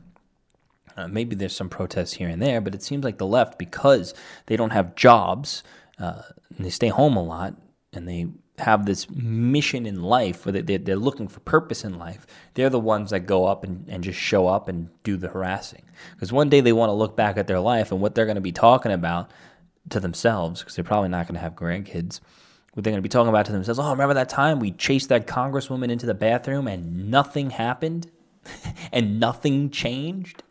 Uh, 0.97 1.07
maybe 1.07 1.35
there's 1.35 1.55
some 1.55 1.69
protests 1.69 2.13
here 2.13 2.29
and 2.29 2.41
there 2.41 2.61
but 2.61 2.75
it 2.75 2.83
seems 2.83 3.03
like 3.03 3.17
the 3.17 3.25
left 3.25 3.57
because 3.57 4.13
they 4.45 4.57
don't 4.57 4.71
have 4.71 4.93
jobs 4.93 5.63
uh, 5.97 6.21
and 6.55 6.65
they 6.65 6.69
stay 6.69 6.89
home 6.89 7.15
a 7.15 7.23
lot 7.23 7.55
and 7.93 8.07
they 8.07 8.27
have 8.57 8.85
this 8.85 9.09
mission 9.09 9.85
in 9.85 10.01
life, 10.01 10.45
where 10.45 10.61
they, 10.61 10.77
they're 10.77 10.95
looking 10.95 11.27
for 11.27 11.39
purpose 11.41 11.83
in 11.83 11.97
life, 11.97 12.27
they're 12.53 12.69
the 12.69 12.79
ones 12.79 13.09
that 13.11 13.21
go 13.21 13.45
up 13.45 13.63
and, 13.63 13.87
and 13.87 14.03
just 14.03 14.19
show 14.19 14.47
up 14.47 14.67
and 14.67 14.89
do 15.03 15.17
the 15.17 15.27
harassing. 15.27 15.83
Because 16.13 16.31
one 16.31 16.49
day 16.49 16.61
they 16.61 16.73
want 16.73 16.89
to 16.89 16.93
look 16.93 17.15
back 17.15 17.37
at 17.37 17.47
their 17.47 17.59
life 17.59 17.91
and 17.91 18.01
what 18.01 18.15
they're 18.15 18.25
going 18.25 18.35
to 18.35 18.41
be 18.41 18.51
talking 18.51 18.91
about 18.91 19.31
to 19.89 19.99
themselves, 19.99 20.61
because 20.61 20.75
they're 20.75 20.83
probably 20.83 21.09
not 21.09 21.27
going 21.27 21.35
to 21.35 21.41
have 21.41 21.55
grandkids. 21.55 22.19
What 22.73 22.83
they're 22.83 22.91
going 22.91 22.99
to 22.99 23.01
be 23.01 23.09
talking 23.09 23.29
about 23.29 23.47
to 23.47 23.51
themselves, 23.51 23.79
oh, 23.79 23.91
remember 23.91 24.13
that 24.13 24.29
time 24.29 24.59
we 24.59 24.71
chased 24.71 25.09
that 25.09 25.27
congresswoman 25.27 25.91
into 25.91 26.05
the 26.05 26.13
bathroom 26.13 26.67
and 26.67 27.11
nothing 27.11 27.49
happened 27.49 28.09
and 28.91 29.19
nothing 29.19 29.69
changed? 29.71 30.43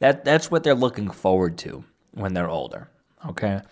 That, 0.00 0.24
that's 0.24 0.50
what 0.50 0.64
they're 0.64 0.74
looking 0.74 1.10
forward 1.10 1.56
to 1.58 1.84
when 2.10 2.34
they're 2.34 2.50
older, 2.50 2.90
okay? 3.28 3.62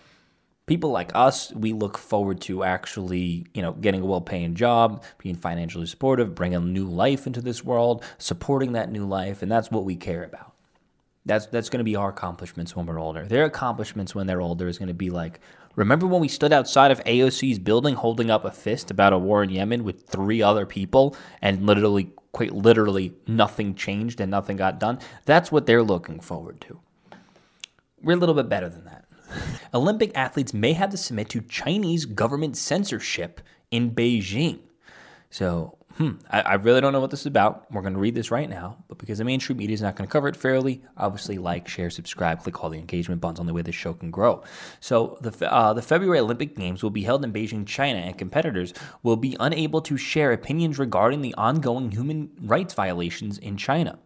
People 0.65 0.91
like 0.91 1.11
us, 1.15 1.51
we 1.53 1.73
look 1.73 1.97
forward 1.97 2.41
to 2.41 2.63
actually, 2.63 3.45
you 3.53 3.61
know, 3.61 3.73
getting 3.73 4.01
a 4.01 4.05
well-paying 4.05 4.55
job, 4.55 5.03
being 5.17 5.35
financially 5.35 5.85
supportive, 5.85 6.35
bringing 6.35 6.71
new 6.71 6.85
life 6.85 7.27
into 7.27 7.41
this 7.41 7.63
world, 7.63 8.03
supporting 8.17 8.73
that 8.73 8.91
new 8.91 9.05
life, 9.05 9.41
and 9.41 9.51
that's 9.51 9.71
what 9.71 9.85
we 9.85 9.95
care 9.95 10.23
about. 10.23 10.53
That's 11.25 11.45
that's 11.47 11.69
going 11.69 11.79
to 11.79 11.83
be 11.83 11.95
our 11.95 12.09
accomplishments 12.09 12.75
when 12.75 12.85
we're 12.85 12.99
older. 12.99 13.25
Their 13.25 13.45
accomplishments 13.45 14.15
when 14.15 14.25
they're 14.25 14.41
older 14.41 14.67
is 14.67 14.79
going 14.79 14.87
to 14.87 14.93
be 14.93 15.11
like, 15.11 15.39
remember 15.75 16.07
when 16.07 16.21
we 16.21 16.27
stood 16.27 16.51
outside 16.51 16.89
of 16.89 17.03
AOC's 17.03 17.59
building 17.59 17.93
holding 17.93 18.31
up 18.31 18.43
a 18.43 18.51
fist 18.51 18.89
about 18.89 19.13
a 19.13 19.19
war 19.19 19.43
in 19.43 19.49
Yemen 19.51 19.83
with 19.83 20.07
three 20.07 20.41
other 20.41 20.65
people 20.65 21.15
and 21.41 21.65
literally 21.65 22.11
quite 22.31 22.53
literally 22.53 23.13
nothing 23.27 23.75
changed 23.75 24.19
and 24.19 24.31
nothing 24.31 24.57
got 24.57 24.79
done? 24.79 24.97
That's 25.25 25.51
what 25.51 25.67
they're 25.67 25.83
looking 25.83 26.19
forward 26.19 26.59
to. 26.61 26.79
We're 28.01 28.13
a 28.13 28.19
little 28.19 28.35
bit 28.35 28.49
better 28.49 28.69
than 28.69 28.85
that. 28.85 29.05
Olympic 29.73 30.11
athletes 30.15 30.53
may 30.53 30.73
have 30.73 30.89
to 30.91 30.97
submit 30.97 31.29
to 31.29 31.41
Chinese 31.41 32.05
government 32.05 32.57
censorship 32.57 33.41
in 33.71 33.91
Beijing. 33.91 34.59
So, 35.29 35.77
hmm, 35.95 36.11
I, 36.29 36.41
I, 36.41 36.53
really 36.55 36.81
don't 36.81 36.91
know 36.91 36.99
what 36.99 37.09
this 37.09 37.21
is 37.21 37.25
about. 37.25 37.71
We're 37.71 37.81
going 37.81 37.93
to 37.93 37.99
read 37.99 38.15
this 38.15 38.31
right 38.31 38.49
now, 38.49 38.83
but 38.89 38.97
because 38.97 39.17
the 39.17 39.23
mainstream 39.23 39.57
media 39.57 39.73
is 39.73 39.81
not 39.81 39.95
going 39.95 40.07
to 40.07 40.11
cover 40.11 40.27
it 40.27 40.35
fairly, 40.35 40.81
obviously 40.97 41.37
like, 41.37 41.69
share, 41.69 41.89
subscribe, 41.89 42.43
click 42.43 42.61
all 42.61 42.69
the 42.69 42.77
engagement 42.77 43.21
buttons 43.21 43.39
on 43.39 43.45
the 43.45 43.53
way 43.53 43.61
this 43.61 43.75
show 43.75 43.93
can 43.93 44.11
grow. 44.11 44.43
So, 44.81 45.17
the, 45.21 45.51
uh, 45.51 45.73
the 45.73 45.81
February 45.81 46.19
Olympic 46.19 46.55
Games 46.55 46.83
will 46.83 46.89
be 46.89 47.03
held 47.03 47.23
in 47.23 47.31
Beijing, 47.31 47.65
China, 47.65 47.99
and 47.99 48.17
competitors 48.17 48.73
will 49.03 49.15
be 49.15 49.37
unable 49.39 49.81
to 49.83 49.95
share 49.95 50.33
opinions 50.33 50.77
regarding 50.77 51.21
the 51.21 51.33
ongoing 51.35 51.91
human 51.91 52.31
rights 52.41 52.73
violations 52.73 53.37
in 53.37 53.55
China. 53.55 53.97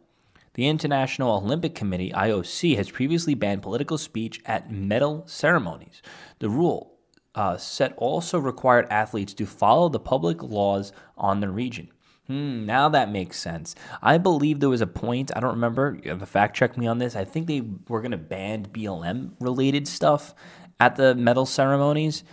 The 0.55 0.67
International 0.69 1.35
Olympic 1.35 1.75
Committee, 1.75 2.11
IOC, 2.11 2.77
has 2.77 2.89
previously 2.89 3.35
banned 3.35 3.61
political 3.61 3.97
speech 3.97 4.41
at 4.45 4.71
medal 4.71 5.23
ceremonies. 5.27 6.01
The 6.39 6.49
rule 6.49 6.97
uh, 7.35 7.57
set 7.57 7.93
also 7.97 8.39
required 8.39 8.87
athletes 8.89 9.33
to 9.33 9.45
follow 9.45 9.89
the 9.89 9.99
public 9.99 10.41
laws 10.41 10.93
on 11.17 11.41
the 11.41 11.49
region. 11.49 11.89
Hmm, 12.27 12.65
now 12.65 12.87
that 12.87 13.11
makes 13.11 13.37
sense. 13.37 13.75
I 14.01 14.17
believe 14.17 14.61
there 14.61 14.69
was 14.69 14.79
a 14.79 14.87
point, 14.87 15.29
I 15.35 15.41
don't 15.41 15.55
remember, 15.55 15.99
you 16.01 16.09
have 16.09 16.21
to 16.21 16.25
fact 16.25 16.55
check 16.55 16.77
me 16.77 16.87
on 16.87 16.99
this. 16.99 17.17
I 17.17 17.25
think 17.25 17.47
they 17.47 17.61
were 17.89 18.01
going 18.01 18.11
to 18.11 18.17
ban 18.17 18.65
BLM 18.65 19.33
related 19.41 19.89
stuff 19.89 20.33
at 20.79 20.95
the 20.95 21.15
medal 21.15 21.45
ceremonies. 21.45 22.23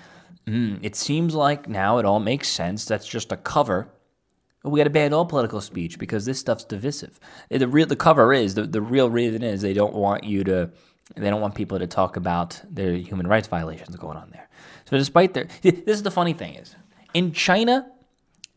Hmm, 0.46 0.76
it 0.80 0.94
seems 0.94 1.34
like 1.34 1.68
now 1.68 1.98
it 1.98 2.06
all 2.06 2.20
makes 2.20 2.48
sense. 2.48 2.84
That's 2.84 3.06
just 3.06 3.32
a 3.32 3.36
cover 3.36 3.90
we 4.64 4.78
got 4.78 4.84
to 4.84 4.90
ban 4.90 5.12
all 5.12 5.26
political 5.26 5.60
speech 5.60 5.98
because 5.98 6.24
this 6.24 6.38
stuff's 6.38 6.64
divisive. 6.64 7.18
The 7.50 7.66
real 7.66 7.86
the 7.86 7.96
cover 7.96 8.32
is 8.32 8.54
the, 8.54 8.62
the 8.62 8.80
real 8.80 9.10
reason 9.10 9.42
is 9.42 9.60
they 9.60 9.74
don't 9.74 9.94
want 9.94 10.24
you 10.24 10.44
to 10.44 10.70
they 11.16 11.28
don't 11.28 11.40
want 11.40 11.54
people 11.54 11.78
to 11.78 11.86
talk 11.86 12.16
about 12.16 12.60
their 12.70 12.94
human 12.94 13.26
rights 13.26 13.48
violations 13.48 13.96
going 13.96 14.16
on 14.16 14.30
there. 14.30 14.48
So 14.84 14.96
despite 14.96 15.34
their 15.34 15.48
this 15.62 15.82
is 15.86 16.02
the 16.02 16.10
funny 16.10 16.32
thing 16.32 16.54
is 16.54 16.76
in 17.14 17.32
China 17.32 17.90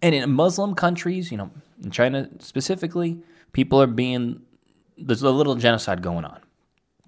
and 0.01 0.13
in 0.13 0.31
Muslim 0.31 0.75
countries, 0.75 1.31
you 1.31 1.37
know, 1.37 1.49
in 1.83 1.91
China 1.91 2.29
specifically, 2.39 3.19
people 3.53 3.81
are 3.81 3.87
being 3.87 4.41
there's 4.97 5.23
a 5.23 5.31
little 5.31 5.55
genocide 5.55 6.01
going 6.01 6.23
on 6.23 6.39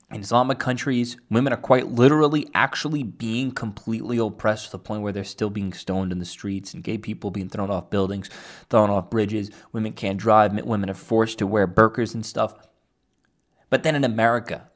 in 0.09 0.21
Islamic 0.21 0.57
countries, 0.57 1.17
women 1.29 1.51
are 1.51 1.57
quite 1.57 1.87
literally 1.87 2.47
actually 2.53 3.03
being 3.03 3.51
completely 3.51 4.17
oppressed 4.17 4.65
to 4.65 4.71
the 4.71 4.79
point 4.79 5.01
where 5.01 5.11
they're 5.11 5.25
still 5.25 5.49
being 5.49 5.73
stoned 5.73 6.13
in 6.13 6.19
the 6.19 6.25
streets 6.25 6.73
and 6.73 6.83
gay 6.83 6.97
people 6.97 7.29
being 7.29 7.49
thrown 7.49 7.69
off 7.69 7.89
buildings, 7.89 8.29
thrown 8.69 8.89
off 8.89 9.09
bridges. 9.09 9.51
Women 9.73 9.91
can't 9.91 10.17
drive. 10.17 10.53
Women 10.53 10.89
are 10.89 10.93
forced 10.93 11.39
to 11.39 11.47
wear 11.47 11.67
burqas 11.67 12.13
and 12.13 12.25
stuff. 12.25 12.55
But 13.69 13.83
then 13.83 13.95
in 13.95 14.05
America, 14.05 14.69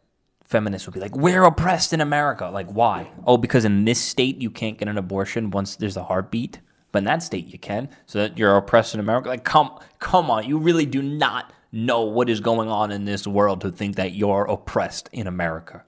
feminists 0.43 0.85
will 0.85 0.93
be 0.93 1.00
like, 1.00 1.15
We're 1.15 1.45
oppressed 1.45 1.93
in 1.93 2.01
America. 2.01 2.50
Like, 2.50 2.69
why? 2.69 3.09
Oh, 3.25 3.38
because 3.38 3.63
in 3.63 3.85
this 3.85 4.01
state 4.01 4.41
you 4.41 4.51
can't 4.51 4.77
get 4.77 4.89
an 4.89 4.97
abortion 4.97 5.50
once 5.50 5.77
there's 5.77 5.97
a 5.97 6.03
heartbeat. 6.03 6.59
But 6.91 7.00
in 7.00 7.05
that 7.05 7.23
state 7.23 7.47
you 7.47 7.57
can. 7.57 7.88
So 8.05 8.19
that 8.19 8.38
you're 8.38 8.57
oppressed 8.57 8.95
in 8.95 9.00
America. 9.00 9.29
Like, 9.29 9.45
come 9.45 9.79
come 10.00 10.29
on, 10.29 10.45
you 10.45 10.57
really 10.57 10.85
do 10.85 11.01
not 11.01 11.53
know 11.71 12.01
what 12.01 12.29
is 12.29 12.39
going 12.39 12.69
on 12.69 12.91
in 12.91 13.05
this 13.05 13.25
world 13.25 13.61
to 13.61 13.71
think 13.71 13.95
that 13.95 14.13
you're 14.13 14.45
oppressed 14.45 15.09
in 15.11 15.27
America. 15.27 15.83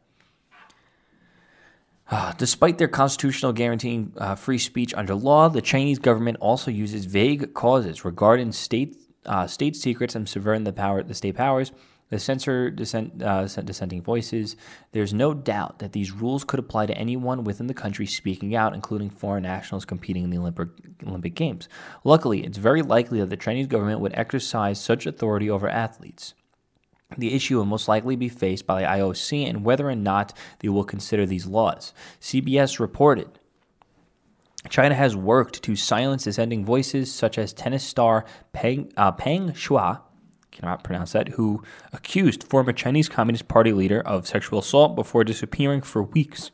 Uh, 2.09 2.33
despite 2.37 2.77
their 2.77 2.87
constitutional 2.87 3.53
guaranteeing 3.53 4.13
uh, 4.17 4.35
free 4.35 4.57
speech 4.57 4.93
under 4.93 5.15
law, 5.15 5.49
the 5.49 5.61
Chinese 5.61 5.99
government 5.99 6.37
also 6.39 6.69
uses 6.69 7.05
vague 7.05 7.53
causes 7.53 8.05
regarding 8.05 8.51
state 8.51 8.97
uh, 9.25 9.47
state 9.47 9.75
secrets 9.75 10.15
and 10.15 10.27
subverting 10.27 10.65
the 10.65 10.73
power 10.73 11.01
the 11.01 11.13
state 11.13 11.35
powers 11.35 11.71
the 12.13 12.19
censor 12.19 12.69
dissent, 12.69 13.23
uh, 13.23 13.47
dissenting 13.47 13.99
voices. 13.99 14.55
There's 14.91 15.15
no 15.15 15.33
doubt 15.33 15.79
that 15.79 15.93
these 15.93 16.11
rules 16.11 16.43
could 16.43 16.59
apply 16.59 16.85
to 16.85 16.95
anyone 16.95 17.43
within 17.43 17.65
the 17.65 17.73
country 17.73 18.05
speaking 18.05 18.55
out, 18.55 18.75
including 18.75 19.09
foreign 19.09 19.41
nationals 19.41 19.83
competing 19.83 20.23
in 20.23 20.29
the 20.29 20.37
Olympic, 20.37 20.67
Olympic 21.07 21.33
Games. 21.33 21.67
Luckily, 22.03 22.43
it's 22.43 22.59
very 22.59 22.83
likely 22.83 23.19
that 23.19 23.31
the 23.31 23.37
Chinese 23.37 23.65
government 23.65 23.99
would 23.99 24.13
exercise 24.13 24.79
such 24.79 25.07
authority 25.07 25.49
over 25.49 25.67
athletes. 25.67 26.35
The 27.17 27.33
issue 27.33 27.57
will 27.57 27.65
most 27.65 27.87
likely 27.87 28.15
be 28.15 28.29
faced 28.29 28.67
by 28.67 28.81
the 28.81 28.87
IOC 28.87 29.49
and 29.49 29.65
whether 29.65 29.89
or 29.89 29.95
not 29.95 30.37
they 30.59 30.69
will 30.69 30.83
consider 30.83 31.25
these 31.25 31.47
laws. 31.47 31.93
CBS 32.21 32.79
reported 32.79 33.39
China 34.69 34.93
has 34.93 35.15
worked 35.15 35.63
to 35.63 35.75
silence 35.75 36.25
dissenting 36.25 36.63
voices 36.63 37.11
such 37.11 37.39
as 37.39 37.53
tennis 37.53 37.83
star 37.83 38.23
Peng, 38.53 38.93
uh, 38.97 39.11
Peng 39.11 39.53
Shuai 39.53 39.99
cannot 40.53 40.83
pronounce 40.83 41.11
that, 41.11 41.29
who 41.29 41.63
accused 41.91 42.43
former 42.45 42.71
Chinese 42.71 43.09
Communist 43.09 43.47
Party 43.47 43.73
leader 43.73 44.01
of 44.01 44.27
sexual 44.27 44.59
assault 44.59 44.95
before 44.95 45.23
disappearing 45.23 45.81
for 45.81 46.03
weeks. 46.03 46.51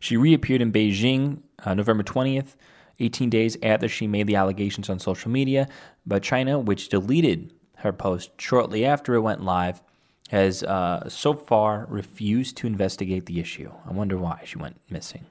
She 0.00 0.16
reappeared 0.16 0.62
in 0.62 0.72
Beijing 0.72 1.42
uh, 1.64 1.74
November 1.74 2.02
20th, 2.02 2.56
18 3.00 3.28
days 3.28 3.56
after 3.62 3.88
she 3.88 4.06
made 4.06 4.26
the 4.26 4.36
allegations 4.36 4.88
on 4.88 4.98
social 4.98 5.30
media, 5.30 5.68
but 6.06 6.22
China, 6.22 6.58
which 6.58 6.88
deleted 6.88 7.52
her 7.78 7.92
post 7.92 8.30
shortly 8.40 8.84
after 8.84 9.14
it 9.14 9.20
went 9.20 9.42
live, 9.42 9.82
has 10.30 10.62
uh, 10.62 11.08
so 11.08 11.34
far 11.34 11.86
refused 11.88 12.56
to 12.58 12.66
investigate 12.66 13.26
the 13.26 13.40
issue. 13.40 13.70
I 13.86 13.92
wonder 13.92 14.16
why 14.16 14.42
she 14.44 14.58
went 14.58 14.80
missing. 14.88 15.26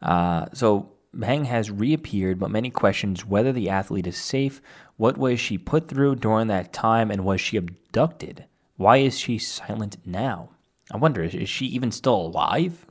Uh, 0.00 0.46
so 0.52 0.92
Heng 1.22 1.46
has 1.46 1.70
reappeared, 1.70 2.38
but 2.38 2.50
many 2.50 2.70
questions 2.70 3.24
whether 3.24 3.52
the 3.52 3.68
athlete 3.68 4.06
is 4.06 4.16
safe, 4.16 4.60
what 4.96 5.16
was 5.16 5.40
she 5.40 5.58
put 5.58 5.88
through 5.88 6.16
during 6.16 6.48
that 6.48 6.72
time, 6.72 7.10
and 7.10 7.24
was 7.24 7.40
she 7.40 7.56
abducted? 7.56 8.44
Why 8.76 8.98
is 8.98 9.18
she 9.18 9.38
silent 9.38 9.96
now? 10.04 10.50
I 10.92 10.96
wonder, 10.96 11.22
is, 11.22 11.34
is 11.34 11.48
she 11.48 11.66
even 11.66 11.90
still 11.90 12.14
alive? 12.14 12.86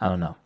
I 0.00 0.08
don't 0.08 0.20
know. 0.20 0.36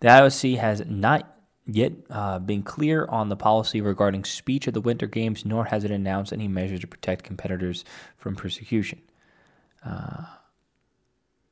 The 0.00 0.08
IOC 0.08 0.58
has 0.58 0.84
not 0.86 1.34
yet 1.66 1.92
uh, 2.10 2.38
been 2.38 2.62
clear 2.62 3.06
on 3.06 3.28
the 3.28 3.36
policy 3.36 3.80
regarding 3.80 4.24
speech 4.24 4.68
at 4.68 4.74
the 4.74 4.80
Winter 4.80 5.06
Games, 5.06 5.44
nor 5.44 5.66
has 5.66 5.84
it 5.84 5.90
announced 5.90 6.32
any 6.32 6.48
measures 6.48 6.80
to 6.80 6.86
protect 6.86 7.24
competitors 7.24 7.84
from 8.16 8.36
persecution. 8.36 9.00
Uh, 9.84 10.24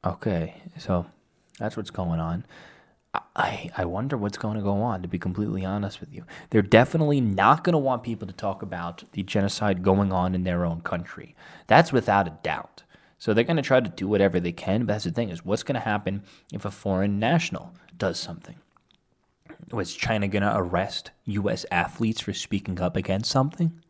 okay, 0.04 0.62
so 0.78 1.06
that's 1.58 1.76
what's 1.76 1.90
going 1.90 2.20
on. 2.20 2.44
I, 3.14 3.70
I 3.76 3.84
wonder 3.84 4.16
what's 4.16 4.38
going 4.38 4.56
to 4.56 4.62
go 4.62 4.80
on, 4.80 5.02
to 5.02 5.08
be 5.08 5.18
completely 5.18 5.64
honest 5.64 6.00
with 6.00 6.12
you. 6.12 6.24
They're 6.50 6.62
definitely 6.62 7.20
not 7.20 7.62
going 7.62 7.74
to 7.74 7.78
want 7.78 8.02
people 8.02 8.26
to 8.26 8.32
talk 8.32 8.62
about 8.62 9.04
the 9.12 9.22
genocide 9.22 9.82
going 9.82 10.12
on 10.12 10.34
in 10.34 10.44
their 10.44 10.64
own 10.64 10.80
country. 10.80 11.34
That's 11.66 11.92
without 11.92 12.26
a 12.26 12.38
doubt. 12.42 12.84
So 13.18 13.34
they're 13.34 13.44
going 13.44 13.56
to 13.56 13.62
try 13.62 13.80
to 13.80 13.88
do 13.88 14.08
whatever 14.08 14.40
they 14.40 14.52
can. 14.52 14.80
But 14.80 14.94
that's 14.94 15.04
the 15.04 15.10
thing 15.10 15.28
is, 15.28 15.44
what's 15.44 15.62
going 15.62 15.74
to 15.74 15.80
happen 15.80 16.22
if 16.52 16.64
a 16.64 16.70
foreign 16.70 17.18
national 17.18 17.74
does 17.96 18.18
something? 18.18 18.56
Was 19.70 19.94
China 19.94 20.26
going 20.26 20.42
to 20.42 20.56
arrest 20.56 21.10
U.S. 21.26 21.66
athletes 21.70 22.22
for 22.22 22.32
speaking 22.32 22.80
up 22.80 22.96
against 22.96 23.30
something? 23.30 23.81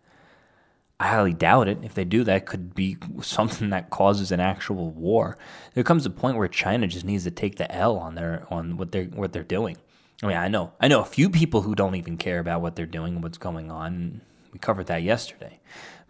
I 1.02 1.08
highly 1.08 1.32
doubt 1.32 1.66
it. 1.66 1.78
If 1.82 1.94
they 1.94 2.04
do, 2.04 2.22
that 2.24 2.46
could 2.46 2.76
be 2.76 2.96
something 3.22 3.70
that 3.70 3.90
causes 3.90 4.30
an 4.30 4.38
actual 4.38 4.90
war. 4.90 5.36
There 5.74 5.82
comes 5.82 6.06
a 6.06 6.10
point 6.10 6.36
where 6.36 6.46
China 6.46 6.86
just 6.86 7.04
needs 7.04 7.24
to 7.24 7.32
take 7.32 7.56
the 7.56 7.70
L 7.74 7.98
on 7.98 8.14
their 8.14 8.46
on 8.50 8.76
what 8.76 8.92
they're 8.92 9.06
what 9.06 9.32
they're 9.32 9.42
doing. 9.42 9.78
I 10.22 10.26
mean, 10.28 10.36
I 10.36 10.46
know 10.46 10.72
I 10.80 10.86
know 10.86 11.00
a 11.00 11.04
few 11.04 11.28
people 11.28 11.62
who 11.62 11.74
don't 11.74 11.96
even 11.96 12.16
care 12.16 12.38
about 12.38 12.62
what 12.62 12.76
they're 12.76 12.86
doing 12.86 13.14
and 13.14 13.22
what's 13.22 13.38
going 13.38 13.68
on. 13.68 14.20
We 14.52 14.60
covered 14.60 14.86
that 14.86 15.02
yesterday. 15.02 15.58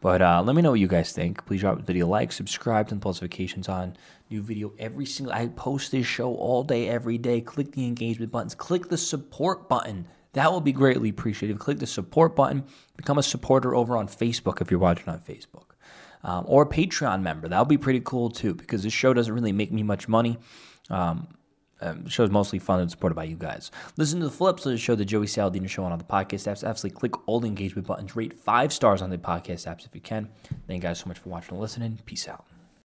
But 0.03 0.21
uh, 0.21 0.43
let 0.45 0.55
me 0.57 0.61
know 0.61 0.73
what 0.73 0.81
you 0.81 0.89
guys 0.89 1.13
think. 1.13 1.47
Please 1.47 1.61
drop 1.61 1.79
the 1.79 1.85
video 1.85 2.09
like, 2.09 2.33
subscribe, 2.33 2.89
turn 2.89 3.01
notifications 3.03 3.69
on. 3.69 3.97
New 4.29 4.43
video 4.43 4.73
every 4.79 5.07
single. 5.07 5.33
I 5.33 5.47
post 5.47 5.93
this 5.93 6.07
show 6.07 6.35
all 6.35 6.65
day, 6.65 6.89
every 6.89 7.17
day. 7.17 7.41
Click 7.41 7.73
the 7.73 7.87
engagement 7.87 8.33
buttons. 8.33 8.55
Click 8.55 8.89
the 8.89 8.99
support 8.99 9.69
button. 9.69 10.07
That 10.33 10.51
will 10.51 10.61
be 10.61 10.73
greatly 10.73 11.11
appreciated. 11.11 11.59
Click 11.59 11.79
the 11.79 11.87
support 11.87 12.35
button. 12.35 12.65
Become 12.97 13.19
a 13.19 13.23
supporter 13.23 13.75
over 13.75 13.97
on 13.97 14.09
Facebook 14.09 14.61
if 14.61 14.71
you're 14.71 14.81
watching 14.81 15.09
on 15.09 15.21
Facebook. 15.21 15.71
Um, 16.25 16.45
or 16.47 16.63
a 16.63 16.67
Patreon 16.67 17.23
member. 17.23 17.49
That 17.49 17.59
would 17.59 17.69
be 17.69 17.79
pretty 17.79 18.01
cool 18.01 18.31
too 18.31 18.55
because 18.55 18.83
this 18.83 18.93
show 18.93 19.13
doesn't 19.13 19.35
really 19.35 19.53
make 19.53 19.73
me 19.73 19.83
much 19.83 20.09
money. 20.09 20.39
Um, 20.89 21.29
um, 21.81 22.05
the 22.05 22.11
show's 22.11 22.31
mostly 22.31 22.61
funded 22.61 22.83
and 22.83 22.91
supported 22.91 23.17
by 23.17 23.25
you 23.25 23.35
guys. 23.35 23.73
Listen 23.97 24.21
to 24.21 24.27
the 24.27 24.31
flips 24.31 24.65
of 24.65 24.73
the 24.73 24.79
show, 24.79 24.95
the 24.95 25.05
Joey 25.05 25.27
Saladino 25.27 25.69
Show 25.69 25.83
on 25.83 25.91
all 25.91 25.99
the 25.99 26.05
podcast 26.05 26.49
apps. 26.51 26.65
Absolutely 26.65 26.97
click 26.97 27.29
all 27.29 27.41
the 27.41 27.49
engagement 27.49 27.89
buttons. 27.89 28.15
Rate 28.15 28.39
five 28.39 28.73
stars 28.73 29.03
on 29.03 29.11
the 29.11 29.19
podcast 29.19 29.67
apps 29.67 29.85
if 29.85 29.93
you 29.93 30.01
can. 30.01 30.29
Thank 30.69 30.83
you 30.83 30.89
guys 30.89 31.01
so 31.01 31.07
much 31.09 31.19
for 31.19 31.31
watching 31.31 31.55
and 31.55 31.61
listening. 31.61 31.99
Peace 32.07 32.29
out. 32.29 32.52